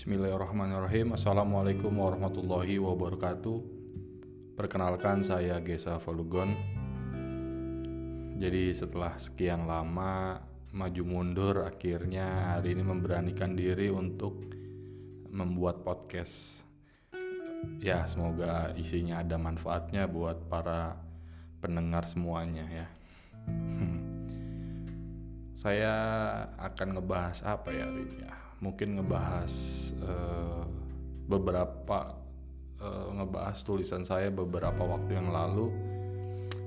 [0.00, 1.12] Bismillahirrahmanirrahim.
[1.12, 3.60] Assalamualaikum warahmatullahi wabarakatuh.
[4.56, 6.56] Perkenalkan saya Gesa Falugon
[8.40, 10.40] Jadi setelah sekian lama
[10.72, 14.48] maju mundur akhirnya hari ini memberanikan diri untuk
[15.28, 16.64] membuat podcast.
[17.84, 20.96] Ya semoga isinya ada manfaatnya buat para
[21.60, 22.88] pendengar semuanya ya.
[25.60, 25.92] Saya
[26.56, 29.52] akan ngebahas apa ya hari ini ya mungkin ngebahas
[30.04, 30.64] uh,
[31.24, 32.20] beberapa
[32.80, 35.72] uh, ngebahas tulisan saya beberapa waktu yang lalu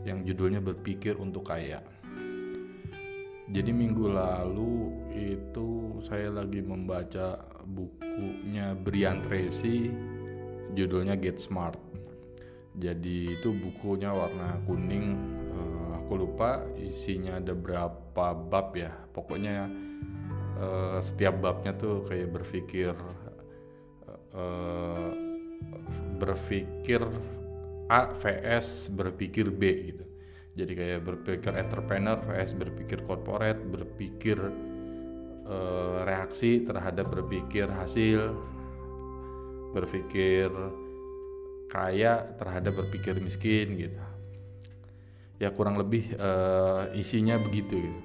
[0.04, 1.80] yang judulnya berpikir untuk kaya.
[3.54, 9.94] Jadi minggu lalu itu saya lagi membaca bukunya Brian Tracy
[10.74, 11.78] judulnya Get Smart.
[12.74, 15.14] Jadi itu bukunya warna kuning.
[15.54, 18.90] Uh, aku lupa isinya ada berapa bab ya.
[19.14, 19.70] Pokoknya
[20.60, 22.94] uh, setiap babnya tuh kayak berpikir
[24.34, 25.10] uh,
[26.18, 27.02] berpikir
[27.92, 30.06] A vs berpikir B gitu.
[30.54, 34.38] Jadi kayak berpikir entrepreneur vs berpikir corporate, berpikir
[35.50, 38.34] uh, reaksi terhadap berpikir hasil,
[39.74, 40.50] berpikir
[41.74, 43.98] kaya terhadap berpikir miskin gitu.
[45.42, 48.02] Ya kurang lebih uh, isinya begitu gitu.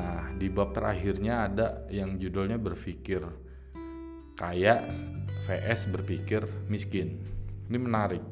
[0.00, 3.20] Nah, di bab terakhirnya ada yang judulnya berpikir
[4.32, 4.88] kaya
[5.44, 7.20] vs berpikir miskin.
[7.68, 8.24] Ini menarik.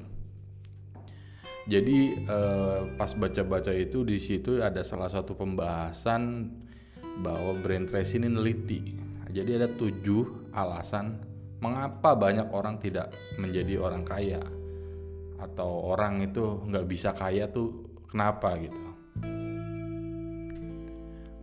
[1.68, 6.48] Jadi eh, pas baca-baca itu di situ ada salah satu pembahasan
[7.20, 8.96] bahwa brain trace ini neliti.
[9.28, 11.20] Jadi ada tujuh alasan
[11.60, 14.40] mengapa banyak orang tidak menjadi orang kaya
[15.36, 18.87] atau orang itu nggak bisa kaya tuh kenapa gitu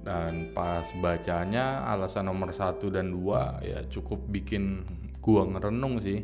[0.05, 4.85] dan pas bacanya alasan nomor satu dan dua ya cukup bikin
[5.17, 6.21] gua ngerenung sih.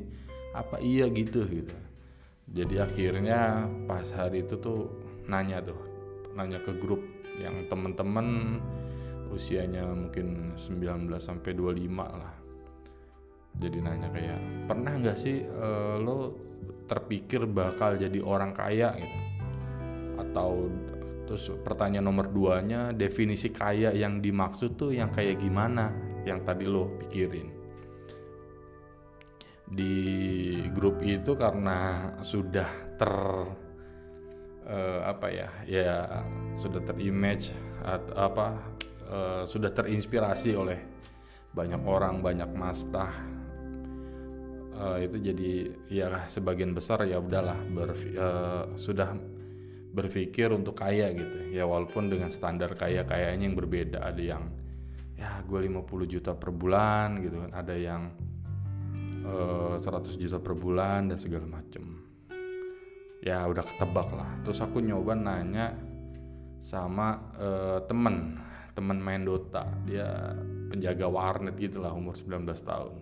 [0.53, 1.73] Apa iya gitu gitu.
[2.51, 4.91] Jadi akhirnya pas hari itu tuh
[5.25, 5.79] nanya tuh
[6.37, 7.01] nanya ke grup
[7.39, 8.59] yang temen-temen
[9.31, 12.35] usianya mungkin 19 sampai 25 lah.
[13.55, 16.35] Jadi nanya kayak pernah nggak sih uh, lo
[16.87, 18.91] terpikir bakal jadi orang kaya?
[18.99, 19.19] Gitu.
[20.19, 20.67] Atau
[21.27, 25.91] Terus pertanyaan nomor duanya, definisi kaya yang dimaksud tuh yang kayak gimana?
[26.27, 27.47] Yang tadi lo pikirin.
[29.71, 29.95] Di
[30.75, 33.13] grup itu karena sudah ter
[34.67, 35.91] uh, apa ya, ya
[36.59, 38.47] sudah terimage atau apa
[39.07, 40.79] uh, sudah terinspirasi oleh
[41.55, 43.11] banyak orang, banyak mastah
[44.81, 45.51] uh, itu jadi
[45.91, 49.13] ya sebagian besar ya udahlah uh, sudah
[49.91, 51.51] berpikir untuk kaya gitu.
[51.51, 53.99] Ya walaupun dengan standar kaya kayanya yang berbeda.
[53.99, 54.43] Ada yang
[55.19, 57.51] ya gue 50 juta per bulan gitu kan.
[57.51, 58.01] Ada yang
[59.27, 61.83] uh, eh, 100 juta per bulan dan segala macem.
[63.21, 64.31] Ya udah ketebak lah.
[64.41, 65.75] Terus aku nyoba nanya
[66.57, 68.39] sama uh, temen.
[68.71, 69.67] Temen main Dota.
[69.83, 70.33] Dia
[70.71, 72.95] penjaga warnet gitu lah umur 19 tahun.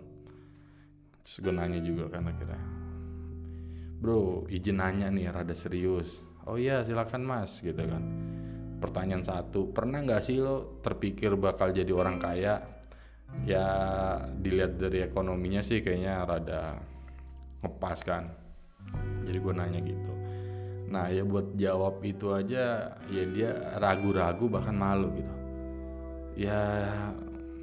[1.22, 2.60] Terus gue nanya juga kan akhirnya.
[4.00, 8.02] Bro izin nanya nih rada serius oh iya silakan mas gitu kan.
[8.82, 12.58] Pertanyaan satu pernah nggak sih lo terpikir bakal jadi orang kaya?
[13.46, 13.66] Ya
[14.34, 16.74] dilihat dari ekonominya sih kayaknya rada
[17.62, 18.24] ngepas kan.
[19.28, 20.12] Jadi gue nanya gitu.
[20.90, 25.34] Nah ya buat jawab itu aja ya dia ragu-ragu bahkan malu gitu.
[26.34, 26.90] Ya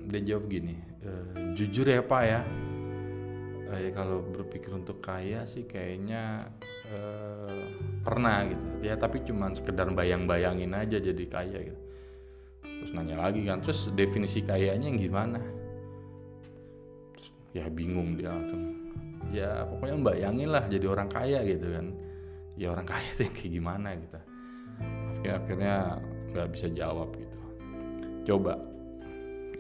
[0.08, 1.12] dia jawab gini e,
[1.58, 2.42] jujur ya pak ya.
[3.68, 6.48] E, kalau berpikir untuk kaya sih kayaknya
[6.88, 7.00] e,
[8.08, 8.88] pernah gitu.
[8.88, 11.82] Ya tapi cuman sekedar bayang-bayangin aja jadi kaya gitu.
[12.64, 15.44] Terus nanya lagi kan terus definisi kayanya gimana?
[17.12, 18.64] Terus, ya bingung dia langsung.
[19.36, 21.86] Ya pokoknya bayangin lah jadi orang kaya gitu kan.
[22.56, 24.16] Ya orang kaya tuh kayak gimana gitu.
[24.16, 25.76] Akhirnya akhirnya
[26.32, 27.38] nggak bisa jawab gitu.
[28.24, 28.56] Coba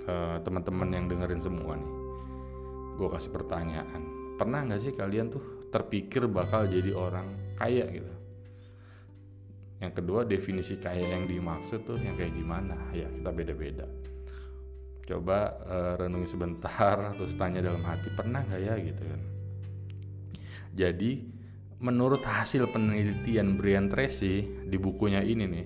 [0.07, 1.91] uh, teman-teman yang dengerin semua nih
[2.97, 4.01] gue kasih pertanyaan.
[4.39, 7.27] Pernah nggak sih kalian tuh terpikir bakal jadi orang
[7.59, 8.16] kaya gitu
[9.77, 12.77] yang kedua definisi kaya yang dimaksud tuh yang kayak gimana?
[12.97, 13.85] Ya kita beda-beda.
[15.07, 18.74] Coba uh, renungi sebentar terus tanya dalam hati pernah nggak ya?
[18.81, 19.21] Gitu kan.
[20.74, 21.12] Jadi
[21.77, 25.65] menurut hasil penelitian Brian Tracy di bukunya ini nih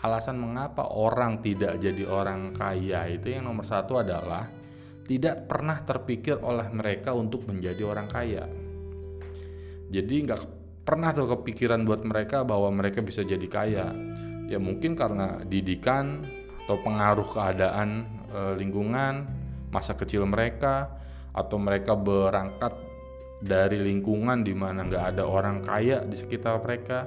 [0.00, 4.48] alasan mengapa orang tidak jadi orang kaya itu yang nomor satu adalah
[5.04, 8.46] tidak pernah terpikir oleh mereka untuk menjadi orang kaya.
[9.90, 10.40] Jadi nggak
[10.90, 13.94] pernah tuh kepikiran buat mereka bahwa mereka bisa jadi kaya.
[14.50, 16.26] Ya mungkin karena didikan
[16.66, 19.22] atau pengaruh keadaan e, lingkungan
[19.70, 20.90] masa kecil mereka
[21.30, 22.74] atau mereka berangkat
[23.38, 27.06] dari lingkungan di mana nggak ada orang kaya di sekitar mereka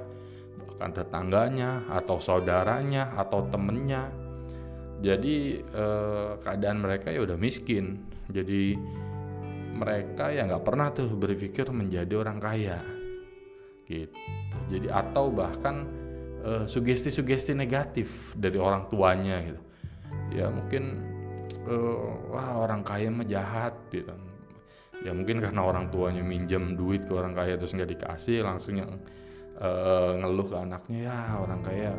[0.64, 4.08] bahkan tetangganya atau saudaranya atau temennya.
[5.04, 8.00] Jadi eh, keadaan mereka ya udah miskin.
[8.32, 8.72] Jadi
[9.76, 12.93] mereka ya nggak pernah tuh berpikir menjadi orang kaya
[13.88, 14.12] gitu
[14.68, 15.84] jadi atau bahkan
[16.44, 19.60] uh, sugesti-sugesti negatif dari orang tuanya gitu.
[20.32, 21.00] Ya mungkin
[21.66, 24.12] uh, wah orang kaya mah jahat gitu.
[25.04, 28.92] Ya mungkin karena orang tuanya minjem duit ke orang kaya terus nggak dikasih langsung yang
[29.60, 31.92] uh, ngeluh ke anaknya ya orang kaya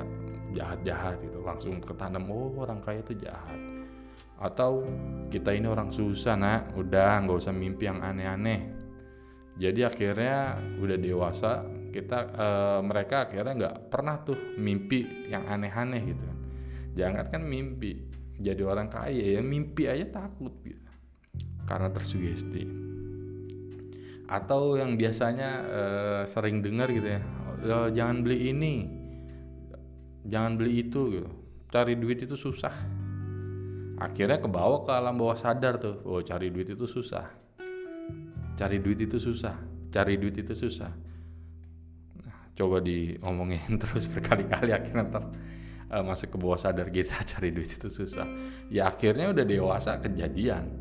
[0.56, 1.40] jahat-jahat gitu.
[1.44, 3.60] Langsung ketanam oh orang kaya itu jahat.
[4.36, 4.84] Atau
[5.32, 6.74] kita ini orang susah nak.
[6.76, 8.85] Udah nggak usah mimpi yang aneh-aneh
[9.56, 11.64] jadi akhirnya udah dewasa
[11.96, 16.40] kita uh, mereka akhirnya nggak pernah tuh mimpi yang aneh-aneh gitu kan.
[16.96, 18.04] Jangan kan mimpi
[18.36, 20.84] jadi orang kaya ya mimpi aja takut gitu.
[21.64, 22.68] Karena tersugesti.
[24.28, 27.22] Atau yang biasanya uh, sering dengar gitu ya
[27.72, 28.74] oh, jangan beli ini
[30.28, 31.32] jangan beli itu gitu.
[31.72, 32.76] Cari duit itu susah.
[34.00, 37.45] Akhirnya kebawa ke alam bawah sadar tuh oh cari duit itu susah
[38.56, 39.56] cari duit itu susah.
[39.92, 40.92] Cari duit itu susah.
[42.24, 45.24] Nah, coba diomongin terus berkali-kali akhirnya ntar
[45.92, 48.26] uh, masuk ke bawah sadar kita cari duit itu susah.
[48.72, 50.72] Ya akhirnya udah dewasa kejadian.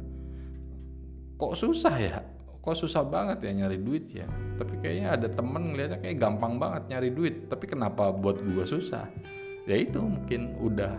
[1.34, 2.18] Kok susah ya?
[2.64, 4.24] Kok susah banget ya nyari duit ya?
[4.56, 7.50] Tapi kayaknya ada temen ngeliatnya kayak gampang banget nyari duit.
[7.50, 9.04] Tapi kenapa buat gua susah?
[9.68, 10.96] Ya itu mungkin udah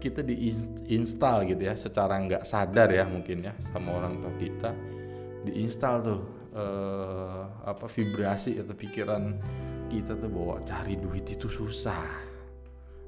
[0.00, 1.76] kita diinstal gitu ya.
[1.76, 4.72] Secara nggak sadar ya mungkin ya sama orang tua kita
[5.44, 6.20] diinstal tuh
[6.56, 9.22] uh, apa vibrasi atau pikiran
[9.92, 12.32] kita tuh bahwa cari duit itu susah.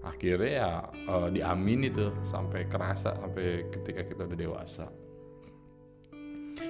[0.06, 0.71] Akhirnya ya
[1.11, 4.87] uh, diamini tuh sampai kerasa sampai ketika kita udah dewasa.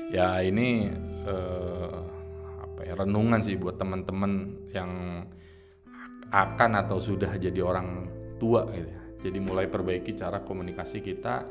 [0.09, 0.89] Ya ini
[1.27, 1.99] uh,
[2.63, 4.33] apa ya renungan sih buat teman-teman
[4.73, 4.91] yang
[6.31, 9.03] akan atau sudah jadi orang tua gitu ya.
[9.29, 11.47] jadi mulai perbaiki cara komunikasi kita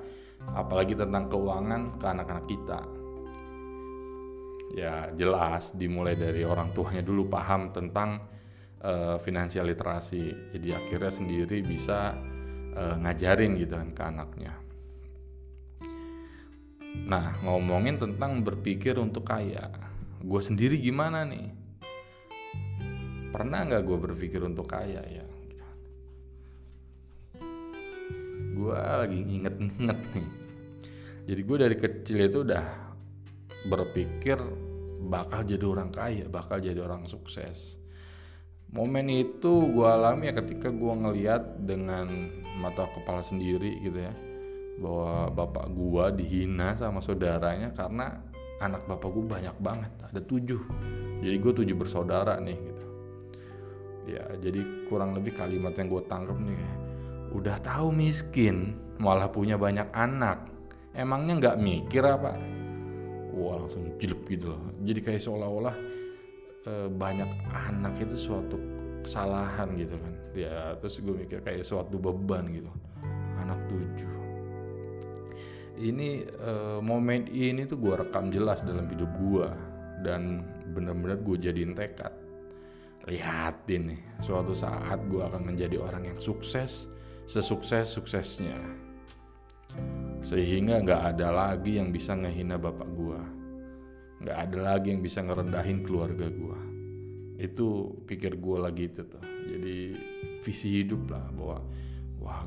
[0.53, 2.79] apalagi tentang keuangan ke anak-anak kita
[4.75, 8.19] ya jelas dimulai dari orang tuanya dulu paham tentang
[8.83, 10.51] uh, finansial literasi.
[10.51, 12.11] Jadi akhirnya sendiri bisa
[12.75, 14.53] uh, ngajarin gitu kan ke anaknya.
[17.07, 19.71] Nah ngomongin tentang berpikir untuk kaya
[20.19, 21.47] gue sendiri gimana nih?
[23.31, 25.25] Pernah nggak gue berpikir untuk kaya ya?
[28.55, 30.27] Gue lagi inget-inget nih.
[31.25, 32.65] Jadi gue dari kecil itu udah
[33.65, 34.64] berpikir
[35.05, 37.77] bakal jadi orang kaya, bakal jadi orang sukses.
[38.73, 42.09] Momen itu gue alami ya ketika gue ngeliat dengan
[42.59, 44.11] mata kepala sendiri gitu ya
[44.75, 48.19] bahwa bapak gue dihina sama saudaranya karena
[48.59, 50.59] anak bapak gue banyak banget ada tujuh.
[51.23, 52.87] Jadi gue tujuh bersaudara nih gitu.
[54.11, 54.59] Ya jadi
[54.91, 56.59] kurang lebih kalimat yang gue tangkap nih
[57.35, 60.51] udah tahu miskin malah punya banyak anak.
[60.95, 62.54] Emangnya nggak mikir apa
[63.35, 64.61] wah langsung jelek gitu loh.
[64.81, 65.75] Jadi kayak seolah-olah
[66.63, 68.57] e, banyak anak itu suatu
[69.03, 70.13] kesalahan gitu kan.
[70.33, 72.71] Ya terus gue mikir kayak suatu beban gitu.
[73.43, 74.13] Anak tujuh.
[75.75, 79.47] Ini e, momen ini tuh gue rekam jelas dalam hidup gue
[80.07, 82.15] dan bener-bener gue jadiin tekad.
[83.05, 86.89] Lihatin nih suatu saat gue akan menjadi orang yang sukses
[87.29, 88.84] sesukses suksesnya
[90.25, 93.21] sehingga nggak ada lagi yang bisa ngehina bapak gua.
[94.25, 96.57] Nggak ada lagi yang bisa ngerendahin keluarga gua.
[97.37, 99.21] Itu pikir gua lagi itu tuh.
[99.21, 99.93] Jadi
[100.41, 101.57] visi hidup lah bahwa
[102.17, 102.41] wah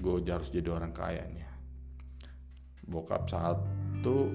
[0.00, 1.44] gue harus jadi orang kaya nih.
[2.88, 4.32] Bokap satu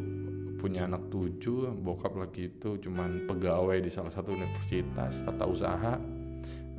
[0.61, 5.97] punya anak tujuh bokap lagi itu cuman pegawai di salah satu universitas tata usaha.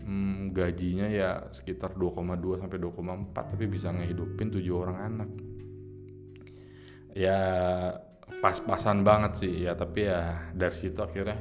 [0.06, 5.30] Hmm, gajinya ya sekitar 2,2 sampai 2,4 tapi bisa ngehidupin tujuh orang anak
[7.16, 7.40] ya
[8.44, 9.64] pas-pasan banget sih.
[9.64, 11.40] Ya tapi ya dari situ akhirnya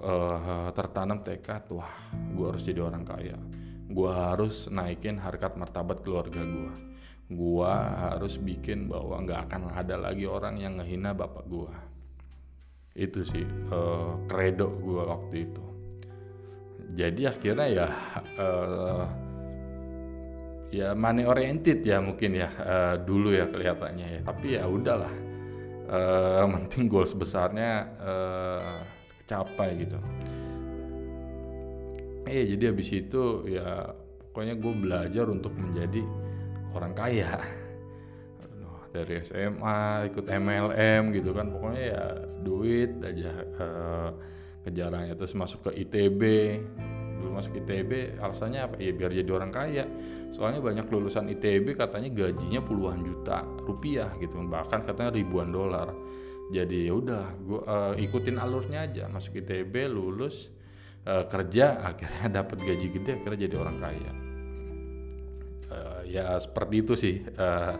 [0.00, 1.92] uh, tertanam tekad wah
[2.32, 3.36] gue harus jadi orang kaya.
[3.84, 6.94] Gue harus naikin harkat martabat keluarga gue
[7.24, 11.72] gue harus bikin bahwa nggak akan ada lagi orang yang ngehina bapak gue
[12.94, 15.64] itu sih uh, kredo gue waktu itu.
[16.94, 17.88] Jadi akhirnya ya
[18.38, 19.04] uh,
[20.74, 24.20] ya money oriented ya mungkin ya uh, dulu ya kelihatannya ya.
[24.26, 25.14] Tapi ya udahlah
[25.86, 28.82] uh, penting goals besarnya uh,
[29.22, 29.98] capai gitu.
[32.26, 33.94] Eh jadi habis itu ya
[34.32, 36.02] pokoknya gue belajar untuk menjadi
[36.74, 37.38] orang kaya.
[38.94, 41.50] Dari SMA ikut MLM gitu kan.
[41.50, 42.04] Pokoknya ya
[42.42, 44.10] duit aja uh,
[44.66, 46.22] kejarannya terus masuk ke ITB
[47.24, 48.76] dulu masuk ITB alasannya apa?
[48.76, 49.88] Ya biar jadi orang kaya.
[50.36, 54.36] Soalnya banyak lulusan ITB katanya gajinya puluhan juta rupiah gitu.
[54.44, 55.88] Bahkan katanya ribuan dolar.
[56.52, 59.08] Jadi ya udah gue uh, ikutin alurnya aja.
[59.08, 60.52] Masuk ITB lulus
[61.08, 64.12] uh, kerja akhirnya dapat gaji gede akhirnya jadi orang kaya.
[65.72, 67.16] Uh, ya seperti itu sih.
[67.40, 67.74] Uh,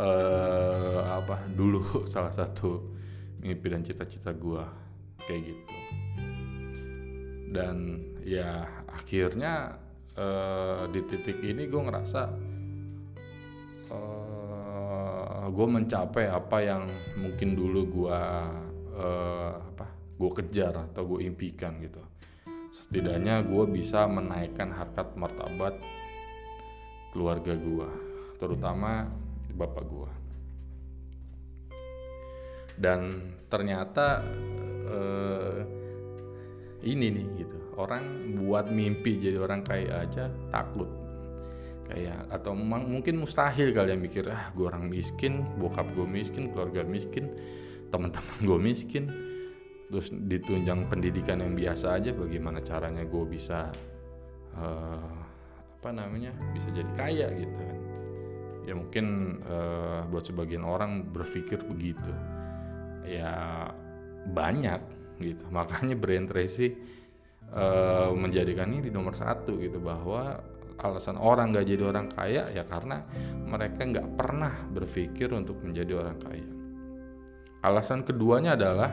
[0.00, 1.44] uh, apa?
[1.52, 2.80] Dulu salah satu
[3.44, 4.64] mimpi dan cita-cita gue
[5.28, 5.81] kayak gitu
[7.52, 9.76] dan ya akhirnya
[10.16, 12.22] uh, di titik ini gue ngerasa
[13.92, 16.88] uh, gue mencapai apa yang
[17.20, 18.20] mungkin dulu gue
[18.96, 22.00] uh, apa gue kejar atau gue impikan gitu.
[22.72, 25.76] Setidaknya gue bisa menaikkan harkat martabat
[27.12, 27.88] keluarga gue
[28.40, 29.06] terutama
[29.52, 30.12] bapak gua.
[32.72, 33.12] Dan
[33.52, 34.24] ternyata
[34.88, 35.81] uh,
[36.82, 37.56] ini nih gitu.
[37.78, 40.90] Orang buat mimpi jadi orang kaya aja takut.
[41.88, 47.32] Kayak atau mungkin mustahil kalian mikir ah gue orang miskin bokap gue miskin keluarga miskin
[47.88, 49.04] teman-teman gue miskin.
[49.92, 53.68] Terus ditunjang pendidikan yang biasa aja bagaimana caranya gue bisa
[54.56, 55.20] uh,
[55.82, 57.78] apa namanya bisa jadi kaya gitu kan.
[58.62, 59.06] Ya mungkin
[59.44, 62.08] uh, buat sebagian orang berpikir begitu.
[63.04, 63.68] Ya
[64.32, 65.46] banyak gitu.
[65.56, 66.74] Makanya Brian Tracy
[67.54, 70.42] uh, menjadikan ini di nomor satu gitu bahwa
[70.82, 73.06] alasan orang nggak jadi orang kaya ya karena
[73.46, 76.48] mereka nggak pernah berpikir untuk menjadi orang kaya.
[77.62, 78.90] Alasan keduanya adalah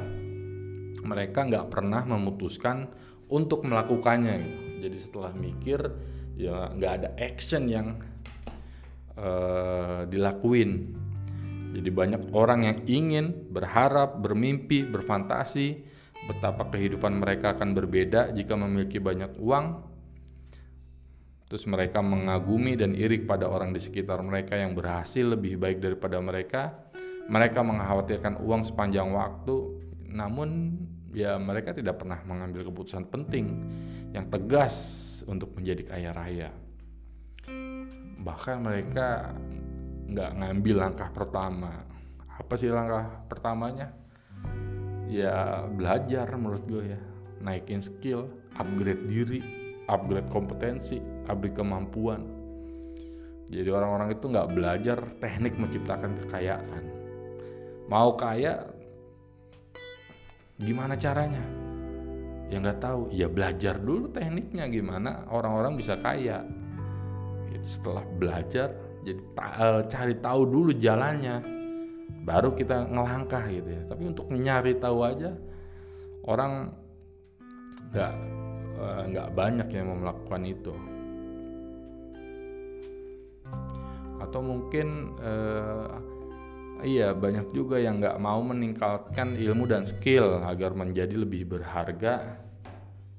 [1.01, 2.85] mereka nggak pernah memutuskan
[3.33, 4.61] untuk melakukannya gitu.
[4.85, 5.79] Jadi setelah mikir
[6.37, 7.97] ya nggak ada action yang
[9.17, 10.95] uh, dilakuin.
[11.69, 15.85] Jadi banyak orang yang ingin, berharap, bermimpi, berfantasi
[16.29, 19.65] betapa kehidupan mereka akan berbeda jika memiliki banyak uang.
[21.49, 26.21] Terus mereka mengagumi dan iri pada orang di sekitar mereka yang berhasil lebih baik daripada
[26.21, 26.85] mereka.
[27.25, 29.57] Mereka mengkhawatirkan uang sepanjang waktu,
[30.13, 30.77] namun
[31.13, 33.49] ya mereka tidak pernah mengambil keputusan penting
[34.13, 34.77] yang tegas
[35.25, 36.49] untuk menjadi kaya raya
[38.19, 39.31] bahkan mereka
[40.09, 41.71] nggak ngambil langkah pertama
[42.27, 43.95] apa sih langkah pertamanya
[45.09, 47.01] ya belajar menurut gue ya.
[47.41, 49.41] Naikin skill upgrade diri
[49.89, 52.21] upgrade kompetensi upgrade kemampuan.
[53.49, 56.83] Jadi orang-orang itu nggak belajar teknik menciptakan kekayaan.
[57.89, 58.69] Mau kaya
[60.61, 61.41] gimana caranya?
[62.53, 63.09] Ya nggak tahu.
[63.09, 66.45] Ya belajar dulu tekniknya gimana orang-orang bisa kaya.
[67.65, 68.71] Setelah belajar
[69.03, 71.58] jadi uh, cari tahu dulu jalannya
[72.25, 73.81] baru kita ngelangkah gitu ya.
[73.89, 75.31] Tapi untuk nyari tahu aja
[76.25, 76.73] orang
[77.89, 78.13] nggak
[78.77, 80.73] uh, nggak banyak yang mau melakukan itu.
[84.19, 85.89] Atau mungkin uh,
[86.85, 92.39] iya banyak juga yang nggak mau meningkatkan ilmu dan skill agar menjadi lebih berharga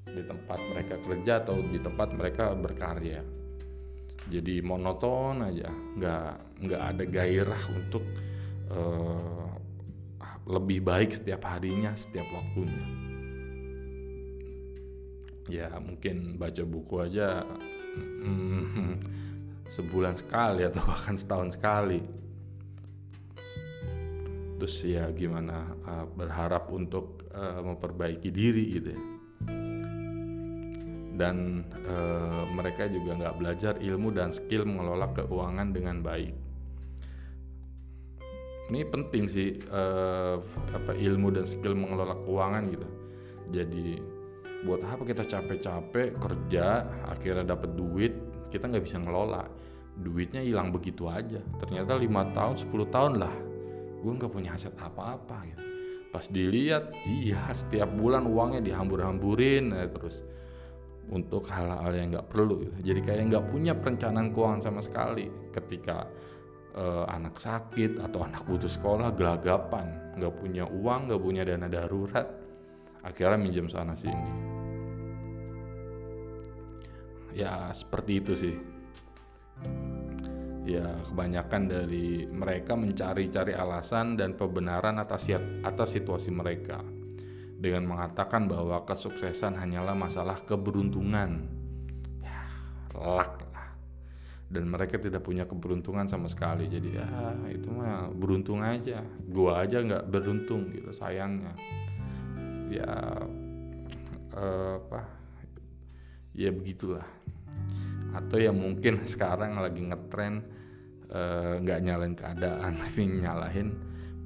[0.07, 3.23] di tempat mereka kerja atau di tempat mereka berkarya.
[4.31, 6.29] Jadi monoton aja nggak
[6.63, 8.03] nggak ada gairah untuk
[8.71, 9.51] uh,
[10.47, 12.85] lebih baik setiap harinya setiap waktunya.
[15.51, 17.43] Ya mungkin baca buku aja
[17.99, 18.93] mm,
[19.67, 22.01] sebulan sekali atau bahkan setahun sekali.
[24.57, 29.03] Terus ya gimana uh, berharap untuk uh, memperbaiki diri gitu ya.
[31.11, 31.97] Dan e,
[32.49, 36.33] mereka juga nggak belajar ilmu dan skill mengelola keuangan dengan baik.
[38.71, 39.83] Ini penting sih e,
[40.71, 42.87] apa ilmu dan skill mengelola keuangan gitu.
[43.51, 43.99] Jadi
[44.63, 48.13] buat apa kita capek-capek kerja akhirnya dapat duit
[48.53, 49.41] kita nggak bisa ngelola
[49.97, 53.33] duitnya hilang begitu aja ternyata lima tahun 10 tahun lah
[54.01, 55.63] gue nggak punya aset apa-apa gitu
[56.13, 60.21] pas dilihat iya setiap bulan uangnya dihambur-hamburin ya, terus
[61.09, 62.93] untuk hal-hal yang nggak perlu gitu.
[62.93, 66.05] jadi kayak nggak punya perencanaan keuangan sama sekali ketika
[66.75, 72.27] uh, anak sakit atau anak butuh sekolah gelagapan nggak punya uang nggak punya dana darurat
[73.01, 74.31] akhirnya minjem sana sini
[77.31, 78.55] ya seperti itu sih
[80.67, 85.25] ya kebanyakan dari mereka mencari-cari alasan dan pembenaran atas
[85.65, 86.85] atas situasi mereka
[87.61, 91.45] dengan mengatakan bahwa kesuksesan hanyalah masalah keberuntungan.
[92.17, 92.41] Ya,
[92.97, 93.40] luck.
[94.51, 96.67] Dan mereka tidak punya keberuntungan sama sekali.
[96.67, 97.07] Jadi ya
[97.47, 98.99] itu mah beruntung aja.
[99.31, 101.55] Gua aja nggak beruntung gitu sayangnya.
[102.67, 102.91] Ya
[104.35, 105.01] eh, apa?
[106.35, 107.07] Ya begitulah.
[108.11, 110.43] Atau ya mungkin sekarang lagi ngetren
[111.07, 113.67] eh, nggak uh, nyalain keadaan tapi nyalahin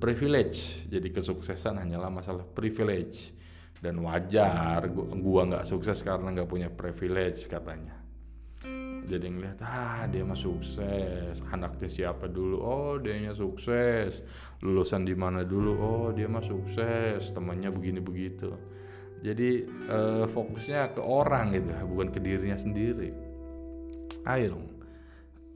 [0.01, 0.89] privilege.
[0.89, 3.37] Jadi kesuksesan hanyalah masalah privilege.
[3.77, 4.89] Dan wajar
[5.21, 8.04] gua nggak sukses karena nggak punya privilege katanya
[9.05, 11.39] jadi ngeliat ah dia mah sukses.
[11.53, 12.57] Anaknya siapa dulu?
[12.59, 14.25] Oh dia sukses.
[14.59, 15.71] Lulusan di mana dulu?
[15.77, 17.29] Oh dia mah sukses.
[17.31, 18.75] Temannya begini begitu
[19.25, 23.09] jadi uh, fokusnya ke orang gitu bukan ke dirinya sendiri.
[24.21, 24.65] Ayo dong.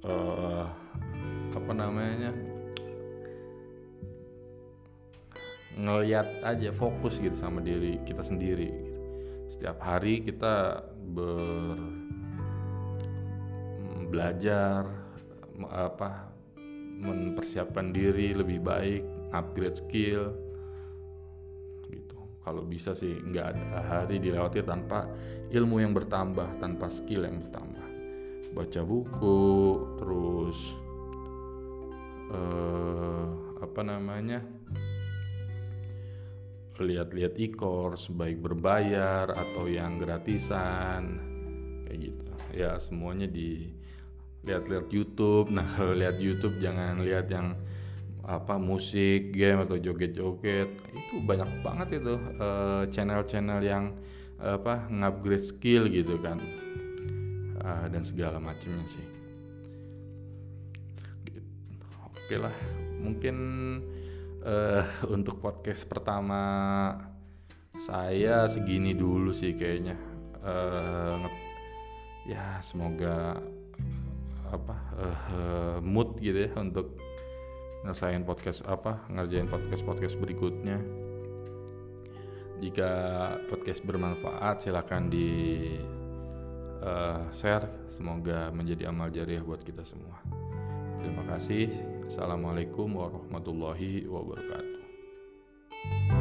[0.02, 0.66] Uh,
[1.54, 2.34] apa namanya?
[5.78, 8.74] Ngeliat aja fokus gitu sama diri kita sendiri.
[9.54, 10.82] Setiap hari kita
[11.14, 11.99] ber
[14.10, 14.90] belajar
[15.70, 16.34] apa
[17.00, 20.34] mempersiapkan diri lebih baik upgrade skill
[21.88, 22.18] gitu.
[22.44, 25.08] Kalau bisa sih nggak ada hari dilewati tanpa
[25.54, 27.86] ilmu yang bertambah tanpa skill yang bertambah.
[28.50, 29.40] Baca buku
[30.02, 30.60] terus
[32.34, 33.28] eh,
[33.62, 34.42] apa namanya
[36.80, 41.20] lihat-lihat e-course baik berbayar atau yang gratisan
[41.86, 42.34] kayak gitu.
[42.56, 43.79] Ya semuanya di
[44.44, 45.52] lihat-lihat YouTube.
[45.52, 47.58] Nah kalau lihat YouTube jangan lihat yang
[48.30, 50.70] apa musik, game atau joget-joget.
[50.94, 53.98] Itu banyak banget itu uh, channel-channel yang
[54.38, 56.38] uh, apa ngupgrade skill gitu kan
[57.64, 59.08] uh, dan segala macamnya sih.
[62.06, 62.54] Oke lah,
[63.02, 63.38] mungkin
[64.46, 66.42] uh, untuk podcast pertama
[67.82, 69.98] saya segini dulu sih kayaknya.
[70.40, 71.26] Uh,
[72.30, 73.42] ya semoga
[74.50, 76.98] apa uh, mood gitu ya untuk
[77.86, 80.84] ngerasain podcast apa ngerjain podcast podcast berikutnya.
[82.60, 82.92] Jika
[83.48, 85.30] podcast bermanfaat silahkan di
[86.84, 87.88] uh, share.
[87.96, 90.20] Semoga menjadi amal jariah buat kita semua.
[91.00, 91.72] Terima kasih.
[92.12, 96.19] Assalamualaikum warahmatullahi wabarakatuh